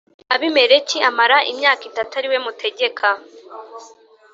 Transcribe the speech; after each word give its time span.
Abimeleki 0.33 0.97
amara 1.09 1.37
imyaka 1.51 1.83
itatu 1.89 2.11
ari 2.19 2.27
we 2.31 2.37
mutegeka 2.45 3.07